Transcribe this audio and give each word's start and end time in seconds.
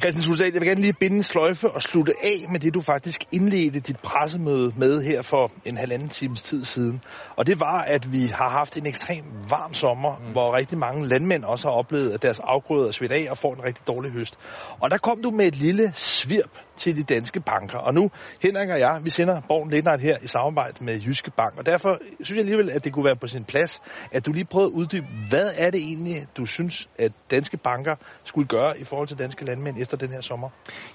Christian 0.00 0.22
Sulsal, 0.22 0.52
jeg 0.52 0.60
vil 0.60 0.68
gerne 0.68 0.80
lige 0.80 0.92
binde 0.92 1.16
en 1.16 1.22
sløjfe 1.22 1.70
og 1.70 1.82
slutte 1.82 2.12
af 2.22 2.50
med 2.52 2.60
det, 2.60 2.74
du 2.74 2.80
faktisk 2.80 3.24
indledte 3.32 3.80
dit 3.80 4.00
pressemøde 4.00 4.72
med 4.76 5.02
her 5.02 5.22
for 5.22 5.52
en 5.64 5.76
halvanden 5.76 6.08
times 6.08 6.42
tid 6.42 6.64
siden. 6.64 7.02
Og 7.36 7.46
det 7.46 7.60
var, 7.60 7.80
at 7.80 8.12
vi 8.12 8.26
har 8.26 8.48
haft 8.48 8.76
en 8.76 8.86
ekstrem 8.86 9.24
varm 9.48 9.74
sommer, 9.74 10.18
mm. 10.18 10.32
hvor 10.32 10.56
rigtig 10.56 10.78
mange 10.78 11.08
landmænd 11.08 11.44
også 11.44 11.68
har 11.68 11.74
oplevet, 11.74 12.10
at 12.12 12.22
deres 12.22 12.40
afgrøder 12.40 12.88
er 12.88 12.92
svidt 12.92 13.12
af 13.12 13.26
og 13.30 13.38
får 13.38 13.54
en 13.54 13.64
rigtig 13.64 13.86
dårlig 13.86 14.12
høst. 14.12 14.34
Og 14.80 14.90
der 14.90 14.98
kom 14.98 15.22
du 15.22 15.30
med 15.30 15.46
et 15.46 15.56
lille 15.56 15.92
svirp 15.94 16.58
til 16.76 16.96
de 16.96 17.02
danske 17.02 17.40
banker. 17.40 17.78
Og 17.78 17.94
nu, 17.94 18.10
Henrik 18.42 18.68
og 18.68 18.78
jeg, 18.78 19.00
vi 19.04 19.10
sender 19.10 19.40
Borgen 19.48 19.70
Lindert 19.70 20.00
her 20.00 20.16
i 20.22 20.26
samarbejde 20.26 20.84
med 20.84 21.00
Jyske 21.00 21.30
Bank. 21.30 21.58
Og 21.58 21.66
derfor 21.66 21.98
synes 22.14 22.30
jeg 22.30 22.38
alligevel, 22.38 22.70
at 22.70 22.84
det 22.84 22.92
kunne 22.92 23.04
være 23.04 23.16
på 23.16 23.26
sin 23.26 23.44
plads, 23.44 23.80
at 24.12 24.26
du 24.26 24.32
lige 24.32 24.44
prøvede 24.44 24.70
at 24.72 24.78
uddybe, 24.78 25.06
hvad 25.28 25.48
er 25.58 25.70
det 25.70 25.80
egentlig, 25.80 26.16
du 26.36 26.46
synes, 26.46 26.88
at 26.98 27.12
danske 27.30 27.56
banker 27.56 27.94
skulle 28.24 28.48
gøre 28.48 28.80
i 28.80 28.84
forhold 28.84 29.08
til 29.08 29.18
danske 29.18 29.44
landmænd 29.44 29.76
efter 29.80 29.96
den 29.96 30.08
her 30.08 30.20
sommer? 30.20 30.48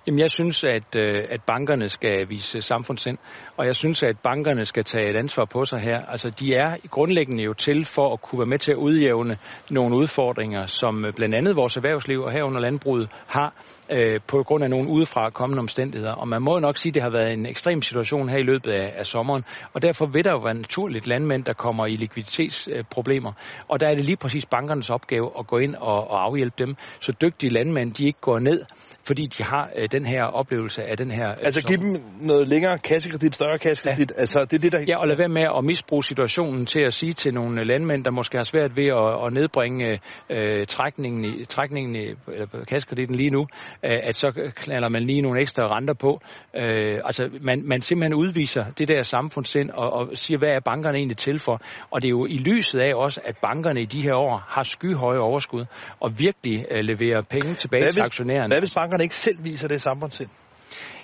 Jamen, 0.07 0.19
jeg 0.19 0.29
synes, 0.29 0.63
at, 0.63 0.95
øh, 0.95 1.25
at 1.29 1.41
bankerne 1.47 1.89
skal 1.89 2.29
vise 2.29 2.61
samfundssind, 2.61 3.17
og 3.57 3.65
jeg 3.65 3.75
synes, 3.75 4.03
at 4.03 4.15
bankerne 4.23 4.65
skal 4.65 4.83
tage 4.83 5.09
et 5.09 5.15
ansvar 5.15 5.45
på 5.45 5.65
sig 5.65 5.79
her. 5.79 6.05
Altså, 6.05 6.29
de 6.29 6.53
er 6.53 6.87
grundlæggende 6.89 7.43
jo 7.43 7.53
til 7.53 7.85
for 7.85 8.13
at 8.13 8.21
kunne 8.21 8.39
være 8.39 8.49
med 8.49 8.57
til 8.57 8.71
at 8.71 8.77
udjævne 8.77 9.37
nogle 9.69 9.97
udfordringer, 9.97 10.65
som 10.65 11.05
øh, 11.05 11.13
blandt 11.13 11.35
andet 11.35 11.55
vores 11.55 11.77
erhvervsliv 11.77 12.19
og 12.21 12.31
herunder 12.31 12.59
landbruget 12.59 13.09
har, 13.27 13.53
øh, 13.91 14.19
på 14.27 14.43
grund 14.43 14.63
af 14.63 14.69
nogle 14.69 14.89
udefra 14.89 15.29
kommende 15.29 15.61
omstændigheder. 15.67 16.13
Og 16.13 16.27
man 16.27 16.41
må 16.41 16.59
nok 16.59 16.77
sige, 16.77 16.89
at 16.89 16.93
det 16.95 17.03
har 17.03 17.09
været 17.09 17.33
en 17.33 17.45
ekstrem 17.45 17.81
situation 17.81 18.29
her 18.29 18.37
i 18.37 18.47
løbet 18.51 18.71
af, 18.71 18.93
af 18.97 19.05
sommeren, 19.05 19.43
og 19.73 19.81
derfor 19.81 20.05
vil 20.05 20.23
der 20.23 20.31
jo 20.31 20.37
være 20.37 20.53
naturligt 20.53 21.07
landmænd, 21.07 21.43
der 21.43 21.53
kommer 21.53 21.85
i 21.85 21.95
likviditetsproblemer. 21.95 23.31
Og 23.67 23.79
der 23.79 23.87
er 23.87 23.95
det 23.95 24.05
lige 24.05 24.17
præcis 24.17 24.45
bankernes 24.45 24.89
opgave 24.89 25.31
at 25.39 25.47
gå 25.47 25.57
ind 25.57 25.75
og, 25.75 26.11
og 26.11 26.23
afhjælpe 26.23 26.55
dem, 26.57 26.75
så 26.99 27.11
dygtige 27.21 27.49
landmænd 27.49 27.93
de 27.93 28.05
ikke 28.05 28.21
går 28.21 28.39
ned 28.39 28.59
fordi 29.07 29.27
de 29.37 29.43
har 29.43 29.69
øh, 29.75 29.87
den 29.91 30.05
her 30.05 30.23
oplevelse 30.23 30.83
af 30.83 30.97
den 30.97 31.11
her... 31.11 31.29
Øh, 31.29 31.35
altså 31.41 31.67
give 31.67 31.77
dem 31.77 32.01
noget 32.21 32.47
længere 32.47 32.79
kassekredit, 32.79 33.35
større 33.35 33.59
kassekredit, 33.59 34.11
ja. 34.15 34.19
altså 34.19 34.39
det 34.39 34.53
er 34.53 34.59
det, 34.59 34.71
der... 34.71 34.79
Ja, 34.87 34.97
og 34.97 35.07
lade 35.07 35.19
være 35.19 35.29
med 35.29 35.45
at 35.57 35.63
misbruge 35.63 36.03
situationen 36.03 36.65
til 36.65 36.81
at 36.81 36.93
sige 36.93 37.13
til 37.13 37.33
nogle 37.33 37.63
landmænd, 37.63 38.03
der 38.03 38.11
måske 38.11 38.37
har 38.37 38.43
svært 38.43 38.75
ved 38.75 38.87
at, 38.87 39.25
at 39.25 39.33
nedbringe 39.33 39.99
øh, 40.29 40.65
trækningen, 40.65 41.25
i, 41.25 41.45
trækningen 41.45 41.95
i, 41.95 42.05
eller 42.33 42.47
kassekreditten 42.69 43.15
lige 43.15 43.29
nu, 43.29 43.41
øh, 43.83 43.99
at 44.03 44.15
så 44.15 44.51
knaller 44.55 44.89
man 44.89 45.03
lige 45.03 45.21
nogle 45.21 45.41
ekstra 45.41 45.63
renter 45.77 45.93
på. 45.93 46.21
Øh, 46.55 46.99
altså 47.05 47.29
man, 47.41 47.61
man 47.65 47.81
simpelthen 47.81 48.13
udviser 48.13 48.65
det 48.77 48.87
der 48.87 49.01
samfundssind 49.01 49.69
og, 49.69 49.93
og 49.93 50.09
siger, 50.13 50.37
hvad 50.37 50.49
er 50.49 50.59
bankerne 50.59 50.97
egentlig 50.97 51.17
til 51.17 51.39
for? 51.39 51.61
Og 51.91 52.01
det 52.01 52.07
er 52.07 52.09
jo 52.09 52.25
i 52.25 52.37
lyset 52.37 52.79
af 52.79 52.93
også, 52.95 53.21
at 53.23 53.37
bankerne 53.41 53.81
i 53.81 53.85
de 53.85 54.01
her 54.01 54.15
år 54.15 54.43
har 54.47 54.63
skyhøje 54.63 55.19
overskud 55.19 55.65
og 55.99 56.19
virkelig 56.19 56.65
øh, 56.71 56.79
leverer 56.83 57.21
penge 57.29 57.53
tilbage 57.53 57.83
hvad 57.83 57.93
til 57.93 58.01
aktionærerne. 58.01 58.47
Hvad 58.47 58.59
hvis 58.59 58.76
bankerne 58.77 59.03
ikke 59.03 59.15
selv 59.15 59.43
viser 59.43 59.67
det 59.67 59.81
samfundssind? 59.81 60.29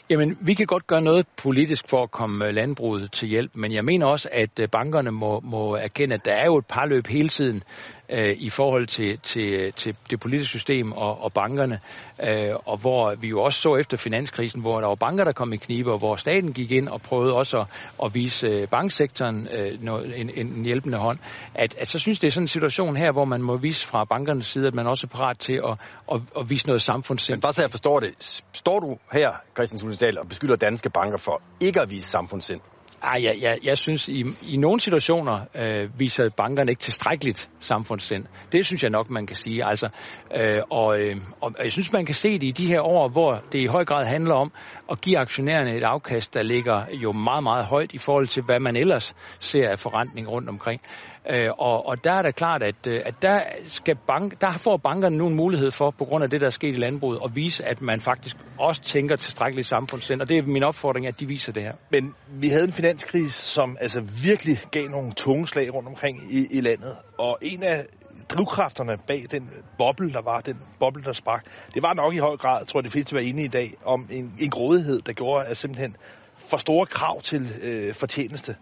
Jamen, 0.10 0.38
vi 0.42 0.54
kan 0.54 0.66
godt 0.66 0.88
gøre 0.88 1.02
noget 1.02 1.26
politisk 1.44 1.90
for 1.90 2.04
at 2.04 2.12
komme 2.12 2.46
øh, 2.46 2.54
landbruget 2.54 3.12
til 3.12 3.30
hjælp, 3.30 3.52
men 3.56 3.74
jeg 3.74 3.86
mener 3.86 4.06
også, 4.06 4.30
at 4.32 4.60
øh, 4.60 4.70
bankerne 4.72 5.12
må, 5.12 5.40
må 5.40 5.76
erkende, 5.76 6.16
at 6.16 6.26
der 6.26 6.34
er 6.34 6.46
jo 6.46 6.58
et 6.58 6.66
par 6.66 6.86
løb 6.86 7.08
hele 7.08 7.30
tiden 7.30 7.64
øh, 8.10 8.36
i 8.38 8.50
forhold 8.50 8.88
til, 8.88 9.20
til, 9.20 9.74
til 9.74 9.96
det 10.10 10.20
politiske 10.20 10.50
system 10.50 10.92
og, 10.92 11.22
og 11.22 11.34
bankerne, 11.34 11.80
øh, 12.24 12.56
og 12.66 12.78
hvor 12.78 13.16
vi 13.16 13.28
jo 13.28 13.42
også 13.42 13.62
så 13.62 13.76
efter 13.76 13.98
finanskrisen, 13.98 14.62
hvor 14.62 14.80
der 14.80 14.88
var 14.88 14.96
banker, 14.96 15.24
der 15.24 15.32
kom 15.32 15.54
i 15.54 15.58
knibe, 15.58 15.92
og 15.92 16.00
hvor 16.00 16.16
staten 16.16 16.54
gik 16.54 16.72
ind 16.72 16.88
og 16.88 17.02
prøvede 17.02 17.34
også 17.34 17.58
at, 17.58 17.68
at 18.04 18.16
vise 18.16 18.48
øh, 18.48 18.68
banksektoren 18.68 19.48
øh, 19.52 19.80
en, 20.16 20.30
en 20.36 20.66
hjælpende 20.66 20.98
hånd, 20.98 21.20
at, 21.56 21.76
at 21.80 21.88
så 21.88 22.00
synes 22.00 22.20
det 22.20 22.28
er 22.28 22.32
sådan 22.32 22.44
en 22.44 22.48
situation 22.48 22.96
her, 22.96 23.12
hvor 23.12 23.26
man 23.26 23.42
må 23.42 23.58
vise 23.58 23.88
fra 23.88 24.06
bankernes 24.06 24.46
side, 24.46 24.68
at 24.68 24.76
man 24.76 24.88
også 24.88 25.08
er 25.12 25.18
parat 25.18 25.40
til 25.40 25.54
at, 25.54 25.78
at, 26.12 26.22
at 26.40 26.50
vise 26.50 26.66
noget 26.68 26.82
samfundssind. 26.82 27.36
Men 27.36 27.42
bare 27.42 27.54
så 27.54 27.62
jeg 27.62 27.72
forstår 27.72 28.00
det, 28.00 28.42
står 28.54 28.80
du 28.80 28.98
her, 29.12 29.30
Christian 29.56 29.80
Sulensdal, 29.94 30.20
og 30.20 30.28
beskylder 30.28 30.56
danske 30.56 30.90
banker 30.90 31.18
for 31.18 31.42
ikke 31.60 31.82
at 31.82 31.90
vise 31.90 32.10
samfundssind? 32.10 32.62
Ah, 33.02 33.24
jeg, 33.24 33.36
jeg, 33.42 33.58
jeg 33.64 33.78
synes, 33.78 34.10
i, 34.10 34.24
i 34.54 34.58
nogle 34.58 34.80
situationer 34.80 35.46
øh, 35.56 36.00
viser 36.00 36.30
bankerne 36.38 36.72
ikke 36.72 36.82
tilstrækkeligt 36.82 37.50
samfundssind. 37.60 38.26
Det 38.52 38.66
synes 38.66 38.84
jeg 38.84 38.92
nok, 38.92 39.10
man 39.10 39.28
kan 39.28 39.36
sige. 39.36 39.66
Altså, 39.66 39.90
øh, 40.36 40.60
og, 40.70 41.00
øh, 41.00 41.16
og 41.42 41.54
jeg 41.64 41.72
synes, 41.72 41.94
man 41.94 42.06
kan 42.06 42.16
se 42.16 42.30
det 42.34 42.44
i 42.44 42.52
de 42.52 42.68
her 42.68 42.82
år, 42.82 43.10
hvor 43.10 43.44
det 43.52 43.60
i 43.60 43.66
høj 43.66 43.86
grad 43.86 44.06
handler 44.06 44.36
om 44.36 44.52
at 44.92 45.02
give 45.02 45.18
aktionærerne 45.20 45.78
et 45.78 45.84
afkast, 45.84 46.34
der 46.34 46.44
ligger 46.44 46.86
jo 47.04 47.12
meget, 47.12 47.44
meget 47.44 47.66
højt 47.66 47.94
i 47.94 47.98
forhold 47.98 48.28
til, 48.28 48.44
hvad 48.44 48.60
man 48.60 48.76
ellers 48.76 49.16
ser 49.40 49.70
af 49.70 49.80
forrentning 49.80 50.30
rundt 50.30 50.50
omkring. 50.50 50.82
Øh, 51.30 51.50
og, 51.58 51.86
og 51.86 52.04
der 52.04 52.14
er 52.14 52.22
det 52.22 52.36
klart, 52.36 52.64
at, 52.64 52.88
øh, 52.88 53.02
at 53.06 53.22
der, 53.22 53.40
skal 53.66 53.96
bank, 54.08 54.42
der 54.42 54.58
får 54.58 54.78
bankerne 54.78 55.18
nu 55.18 55.28
en 55.28 55.36
mulighed 55.36 55.72
for, 55.72 55.92
på 55.92 56.06
grund 56.06 56.24
af 56.24 56.30
det, 56.30 56.42
der 56.42 56.48
er 56.48 56.52
sket 56.52 56.78
i 56.78 56.80
landbruget, 56.80 57.20
at 57.26 57.36
vise, 57.36 57.66
at 57.66 57.82
man 57.82 58.00
faktisk 58.00 58.38
også 58.60 58.82
tænker 58.82 59.16
tilstrækkeligt 59.16 59.68
samfundssind. 59.68 60.22
Og 60.22 60.30
det 60.30 60.38
er 60.38 60.44
min 60.44 60.64
opfordring, 60.64 61.08
at 61.08 61.20
de 61.20 61.28
viser 61.28 61.52
det 61.52 61.64
her. 61.64 61.74
Men 61.92 62.16
vi 62.28 62.48
havde 62.48 62.64
en 62.64 62.72
finanskrise, 62.84 63.42
som 63.42 63.78
altså 63.82 64.02
virkelig 64.24 64.60
gav 64.72 64.90
nogle 64.90 65.14
tunge 65.14 65.48
slag 65.48 65.74
rundt 65.74 65.90
omkring 65.90 66.18
i, 66.32 66.58
i 66.58 66.62
landet. 66.62 66.96
Og 67.20 67.38
en 67.42 67.64
af 67.64 67.86
drivkræfterne 68.30 68.98
bag 69.08 69.26
den 69.32 69.50
boble, 69.78 70.14
der 70.14 70.22
var, 70.22 70.42
den 70.42 70.58
boble, 70.80 71.04
der 71.04 71.14
sprak, 71.14 71.46
det 71.74 71.84
var 71.84 71.94
nok 71.94 72.14
i 72.14 72.18
høj 72.18 72.38
grad, 72.38 72.66
tror 72.66 72.80
jeg 72.80 72.84
de 72.84 72.90
fleste 72.90 73.14
var 73.16 73.20
enige 73.20 73.46
i 73.46 73.48
dag, 73.50 73.74
om 73.86 74.08
en, 74.12 74.34
en 74.40 74.50
grådighed, 74.50 75.02
der 75.02 75.14
gjorde 75.14 75.46
at 75.46 75.58
simpelthen 75.58 75.96
for 76.38 76.58
store 76.58 76.86
krav 76.86 77.22
til 77.22 77.50
øh, 77.62 77.94
fortjeneste. 77.94 78.56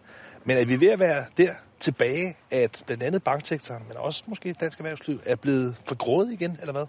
Men 0.46 0.58
er 0.58 0.66
vi 0.66 0.80
ved 0.80 0.90
at 0.90 1.00
være 1.00 1.26
der 1.38 1.54
tilbage, 1.80 2.36
at 2.52 2.84
blandt 2.86 3.04
andet 3.04 3.24
banksektoren, 3.24 3.84
men 3.88 3.98
også 3.98 4.24
måske 4.28 4.54
dansk 4.54 4.80
erhvervsliv, 4.80 5.20
er 5.26 5.36
blevet 5.36 5.76
for 5.88 5.96
grådig 5.96 6.34
igen, 6.34 6.58
eller 6.60 6.74
hvad? 6.74 6.86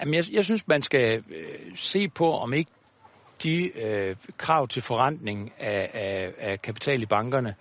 Jamen, 0.00 0.14
jeg, 0.14 0.24
jeg 0.32 0.44
synes, 0.44 0.68
man 0.68 0.82
skal 0.82 1.22
øh, 1.30 1.76
se 1.76 2.08
på, 2.08 2.32
om 2.32 2.52
ikke 2.52 2.70
de 3.44 3.78
øh, 3.82 4.16
krav 4.36 4.68
til 4.68 4.82
forrentning 4.82 5.52
af, 5.58 5.90
af, 5.94 6.32
af 6.38 6.62
kapital 6.62 7.02
i 7.02 7.06
bankerne 7.06 7.54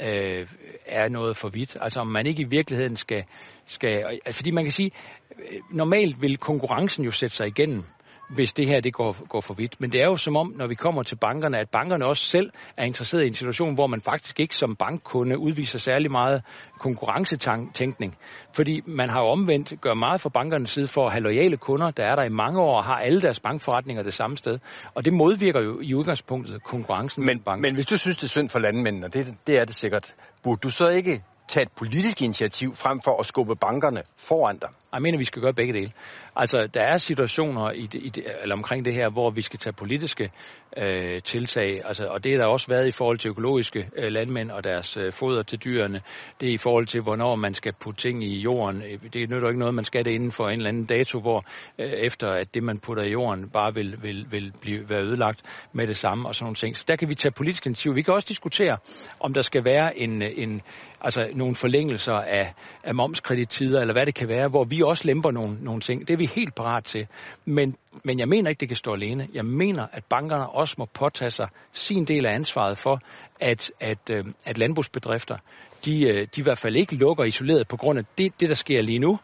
øh, 0.00 0.48
er 0.86 1.08
noget 1.08 1.36
for 1.36 1.48
vidt. 1.48 1.76
Altså 1.80 2.00
om 2.00 2.06
man 2.06 2.26
ikke 2.26 2.42
i 2.42 2.48
virkeligheden 2.50 2.96
skal... 2.96 3.24
skal 3.66 4.20
fordi 4.30 4.50
man 4.50 4.64
kan 4.64 4.72
sige, 4.72 4.90
øh, 5.38 5.60
normalt 5.70 6.22
vil 6.22 6.36
konkurrencen 6.36 7.04
jo 7.04 7.10
sætte 7.10 7.36
sig 7.36 7.46
igennem 7.46 7.84
hvis 8.28 8.52
det 8.52 8.66
her 8.66 8.80
det 8.80 8.94
går, 8.94 9.26
går 9.28 9.40
for 9.40 9.54
vidt. 9.54 9.80
Men 9.80 9.92
det 9.92 10.00
er 10.00 10.04
jo 10.04 10.16
som 10.16 10.36
om, 10.36 10.52
når 10.56 10.66
vi 10.66 10.74
kommer 10.74 11.02
til 11.02 11.16
bankerne, 11.16 11.58
at 11.58 11.68
bankerne 11.70 12.06
også 12.06 12.24
selv 12.24 12.50
er 12.76 12.84
interesseret 12.84 13.24
i 13.24 13.26
en 13.26 13.34
situation, 13.34 13.74
hvor 13.74 13.86
man 13.86 14.00
faktisk 14.00 14.40
ikke 14.40 14.54
som 14.54 14.76
bankkunde 14.76 15.38
udviser 15.38 15.78
særlig 15.78 16.10
meget 16.10 16.42
konkurrencetænkning. 16.78 18.16
Fordi 18.56 18.80
man 18.86 19.10
har 19.10 19.20
jo 19.20 19.26
omvendt 19.26 19.80
gør 19.80 19.94
meget 19.94 20.20
fra 20.20 20.28
bankernes 20.28 20.70
side 20.70 20.86
for 20.86 21.06
at 21.06 21.12
have 21.12 21.22
lojale 21.22 21.56
kunder, 21.56 21.90
der 21.90 22.04
er 22.04 22.14
der 22.14 22.24
i 22.24 22.28
mange 22.28 22.60
år 22.60 22.76
og 22.76 22.84
har 22.84 22.94
alle 22.96 23.20
deres 23.20 23.40
bankforretninger 23.40 24.02
det 24.02 24.14
samme 24.14 24.36
sted. 24.36 24.58
Og 24.94 25.04
det 25.04 25.12
modvirker 25.12 25.60
jo 25.60 25.80
i 25.80 25.94
udgangspunktet 25.94 26.62
konkurrencen 26.64 27.26
men, 27.26 27.40
banken. 27.40 27.62
Men 27.62 27.74
hvis 27.74 27.86
du 27.86 27.96
synes, 27.96 28.16
det 28.16 28.24
er 28.24 28.28
synd 28.28 28.48
for 28.48 28.58
landmændene, 28.58 29.06
og 29.06 29.14
det, 29.14 29.34
det 29.46 29.58
er 29.58 29.64
det 29.64 29.74
sikkert, 29.74 30.14
burde 30.42 30.60
du 30.62 30.70
så 30.70 30.88
ikke 30.88 31.22
tage 31.48 31.62
et 31.62 31.72
politisk 31.76 32.22
initiativ 32.22 32.74
frem 32.74 33.00
for 33.04 33.20
at 33.20 33.26
skubbe 33.26 33.54
bankerne 33.56 34.02
foran 34.18 34.58
dig? 34.58 34.68
Jeg 34.94 35.02
mener, 35.02 35.18
vi 35.18 35.24
skal 35.24 35.42
gøre 35.42 35.54
begge 35.54 35.72
dele. 35.72 35.92
Altså, 36.36 36.68
der 36.74 36.80
er 36.82 36.96
situationer 36.96 37.70
i 37.70 37.86
det, 37.86 38.00
i 38.04 38.08
det, 38.08 38.24
eller 38.42 38.56
omkring 38.56 38.84
det 38.84 38.94
her, 38.94 39.10
hvor 39.10 39.30
vi 39.30 39.42
skal 39.42 39.58
tage 39.58 39.72
politiske 39.72 40.30
øh, 40.76 41.22
tiltag, 41.22 41.80
altså, 41.84 42.06
og 42.06 42.24
det 42.24 42.32
er 42.32 42.36
der 42.36 42.46
også 42.46 42.66
været 42.68 42.86
i 42.88 42.90
forhold 42.90 43.18
til 43.18 43.28
økologiske 43.28 43.88
øh, 43.96 44.12
landmænd 44.12 44.50
og 44.50 44.64
deres 44.64 44.96
øh, 44.96 45.12
foder 45.12 45.42
til 45.42 45.64
dyrene. 45.64 46.00
Det 46.40 46.48
er 46.48 46.52
i 46.52 46.56
forhold 46.56 46.86
til, 46.86 47.00
hvornår 47.00 47.36
man 47.36 47.54
skal 47.54 47.72
putte 47.72 48.00
ting 48.00 48.24
i 48.24 48.40
jorden. 48.40 48.82
Øh, 48.82 49.12
det 49.12 49.30
nytter 49.30 49.48
ikke 49.48 49.58
noget, 49.58 49.74
man 49.74 49.84
skal 49.84 50.04
det 50.04 50.10
inden 50.10 50.30
for 50.30 50.48
en 50.48 50.56
eller 50.56 50.68
anden 50.68 50.84
dato, 50.84 51.20
hvor 51.20 51.44
øh, 51.78 51.86
efter 51.86 52.28
at 52.28 52.54
det, 52.54 52.62
man 52.62 52.78
putter 52.78 53.02
i 53.02 53.10
jorden, 53.10 53.50
bare 53.50 53.74
vil, 53.74 54.02
vil, 54.02 54.26
vil 54.30 54.52
blive, 54.60 54.90
være 54.90 55.02
ødelagt 55.02 55.42
med 55.72 55.86
det 55.86 55.96
samme 55.96 56.28
og 56.28 56.34
sådan 56.34 56.44
nogle 56.44 56.54
ting. 56.54 56.76
Så 56.76 56.84
der 56.88 56.96
kan 56.96 57.08
vi 57.08 57.14
tage 57.14 57.32
politiske 57.32 57.66
initiativ. 57.66 57.96
Vi 57.96 58.02
kan 58.02 58.14
også 58.14 58.28
diskutere, 58.28 58.76
om 59.20 59.34
der 59.34 59.42
skal 59.42 59.64
være 59.64 59.98
en, 59.98 60.22
øh, 60.22 60.30
en, 60.36 60.62
altså 61.00 61.30
nogle 61.34 61.54
forlængelser 61.54 62.12
af, 62.12 62.54
af 62.84 62.94
momskredittider, 62.94 63.80
eller 63.80 63.94
hvad 63.94 64.06
det 64.06 64.14
kan 64.14 64.28
være, 64.28 64.48
hvor 64.48 64.64
vi 64.64 64.82
også 64.86 65.02
lemper 65.06 65.30
nogle, 65.30 65.58
nogle 65.60 65.80
ting. 65.80 66.08
Det 66.08 66.14
er 66.14 66.18
vi 66.18 66.26
helt 66.26 66.54
parat 66.54 66.84
til. 66.84 67.06
Men, 67.44 67.76
men 68.04 68.18
jeg 68.18 68.28
mener 68.28 68.48
ikke, 68.50 68.60
det 68.60 68.68
kan 68.68 68.76
stå 68.76 68.92
alene. 68.92 69.28
Jeg 69.34 69.44
mener, 69.44 69.86
at 69.92 70.04
bankerne 70.04 70.48
også 70.48 70.74
må 70.78 70.84
påtage 70.84 71.30
sig 71.30 71.48
sin 71.72 72.04
del 72.04 72.26
af 72.26 72.34
ansvaret 72.34 72.78
for, 72.78 73.00
at, 73.40 73.72
at, 73.80 74.10
øh, 74.10 74.24
at 74.46 74.58
landbrugsbedrifter, 74.58 75.36
de, 75.84 76.04
øh, 76.04 76.26
de 76.36 76.40
i 76.40 76.42
hvert 76.42 76.58
fald 76.58 76.76
ikke 76.76 76.94
lukker 76.94 77.24
isoleret 77.24 77.68
på 77.68 77.76
grund 77.76 77.98
af 77.98 78.04
det, 78.18 78.40
det 78.40 78.48
der 78.48 78.54
sker 78.54 78.82
lige 78.82 78.98
nu. 78.98 79.18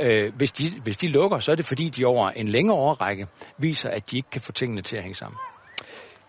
Øh, 0.00 0.34
hvis, 0.36 0.52
de, 0.52 0.80
hvis 0.82 0.96
de 0.96 1.06
lukker, 1.06 1.38
så 1.38 1.52
er 1.52 1.56
det 1.56 1.66
fordi, 1.66 1.88
de 1.88 2.04
over 2.04 2.30
en 2.30 2.48
længere 2.48 2.76
årrække 2.76 3.26
viser, 3.58 3.90
at 3.90 4.10
de 4.10 4.16
ikke 4.16 4.30
kan 4.30 4.40
få 4.40 4.52
tingene 4.52 4.82
til 4.82 4.96
at 4.96 5.02
hænge 5.02 5.16
sammen. 5.16 5.38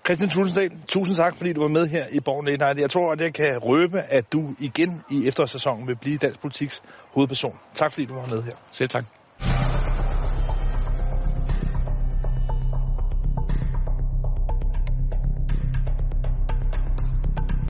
Christian 0.08 0.30
Tulsendal, 0.30 0.72
tusind 0.88 1.16
tak, 1.16 1.36
fordi 1.36 1.54
du 1.54 1.62
var 1.62 1.68
med 1.68 1.88
her 1.88 2.06
i 2.12 2.20
Borgen 2.20 2.48
Late 2.48 2.82
Jeg 2.82 2.90
tror, 2.90 3.12
at 3.12 3.22
jeg 3.22 3.34
kan 3.34 3.58
røbe, 3.58 4.00
at 4.00 4.34
du 4.34 4.56
igen 4.60 5.04
i 5.12 5.28
efterårssæsonen 5.28 5.88
vil 5.88 5.96
blive 5.96 6.18
dansk 6.18 6.42
politiks 6.42 6.82
hovedperson. 7.14 7.60
Tak, 7.76 7.92
fordi 7.92 8.06
du 8.06 8.14
var 8.14 8.28
med 8.28 8.44
her. 8.44 8.56
Selv 8.72 8.90
tak. 8.90 9.06